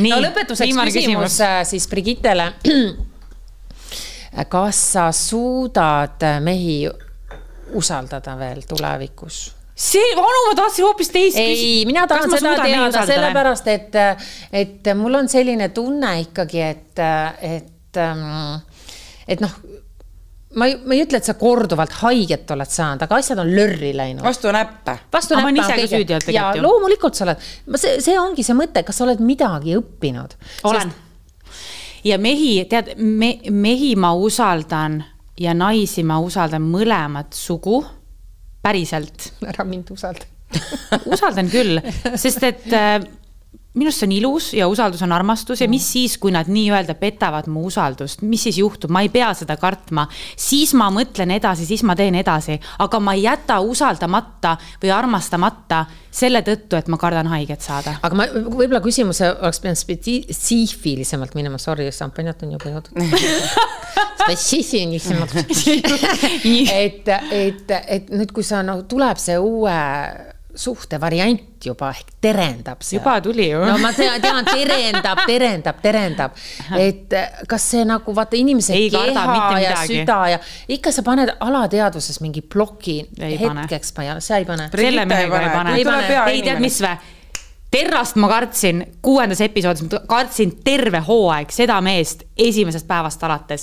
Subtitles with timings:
[0.00, 1.38] no lõpetuseks küsimus, küsimus
[1.68, 2.46] siis Brigittele.
[4.54, 6.86] kas sa suudad mehi
[7.76, 9.50] usaldada veel tulevikus?
[9.82, 11.68] see, vanu ma tahtsin hoopis teist küsida.
[11.68, 14.00] ei, mina tahan seda teada sellepärast, et,
[14.52, 17.04] et mul on selline tunne ikkagi, et,
[17.42, 18.00] et,
[19.28, 19.56] et noh
[20.58, 23.92] ma ei, ma ei ütle, et sa korduvalt haiget oled saanud, aga asjad on lörri
[23.96, 24.24] läinud.
[24.24, 24.98] vastu näppe.
[25.12, 26.34] vastu näppe on kõige.
[26.34, 27.46] ja loomulikult sa oled,
[27.76, 30.36] see, see ongi see mõte, kas sa oled midagi õppinud.
[30.68, 32.04] olen Sest....
[32.08, 35.00] ja mehi, tead me,, mehi ma usaldan
[35.40, 37.80] ja naisi ma usaldan mõlemat sugu
[38.62, 39.32] päriselt.
[39.50, 40.28] ära mind usalda
[41.08, 41.80] usaldan küll,
[42.20, 42.98] sest et äh,
[43.72, 46.94] minu arust see on ilus ja usaldus on armastus ja mis siis, kui nad nii-öelda
[47.00, 50.06] petavad mu usaldust, mis siis juhtub, ma ei pea seda kartma.
[50.36, 55.86] siis ma mõtlen edasi, siis ma teen edasi, aga ma ei jäta usaldamata või armastamata
[56.12, 57.96] selle tõttu, et ma kardan haiget saada.
[58.02, 63.08] aga ma võib-olla küsimuse oleks pidanud spetsiifilisemalt minema, sorry, šampanjat on juba jõudnud
[64.22, 65.32] spetsiifilisemalt.
[66.72, 69.74] Et, et, et nüüd, kui sa nagu tuleb see uue
[70.54, 73.00] suhte variant juba ehk terendab seal.
[73.00, 73.60] juba tuli ju.
[73.64, 76.36] no ma tean, terendab, terendab, terendab,
[76.78, 77.16] et
[77.48, 82.42] kas see nagu vaata inimese ei keha ja süda ja ikka sa paned alateadvuses mingi
[82.42, 84.68] ploki ei hetkeks, ma ei, sa ei pane.
[84.76, 85.74] selle mehega ei pane.
[85.78, 86.14] ei, pane.
[86.36, 87.18] ei tead, mis või?
[87.72, 93.60] Terrast ma kartsin, kuuendas episoodis ma kartsin terve hooaeg seda meest esimesest päevast alates